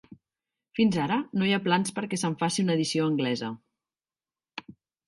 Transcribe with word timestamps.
Fins 0.79 0.97
ara, 1.03 1.17
no 1.41 1.49
hi 1.49 1.53
ha 1.57 1.61
plans 1.67 1.95
perquè 1.99 2.19
se'n 2.23 2.39
faci 2.41 2.65
una 2.67 2.79
edició 2.81 3.07
anglesa. 3.13 3.53